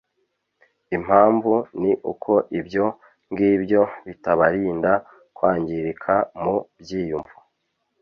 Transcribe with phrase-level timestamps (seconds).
[0.95, 2.85] Impamvu ni uko ibyo
[3.31, 4.91] ngibyo bitabarinda
[5.35, 7.35] kwangirika mu byiyumvo